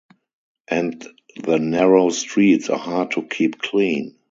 [0.67, 1.05] And
[1.43, 4.17] the narrow streets are hard to keep clean.